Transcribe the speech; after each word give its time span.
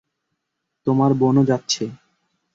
তোমার 0.87 1.11
বোনও 1.13 1.43
যাচ্ছে। 1.45 1.83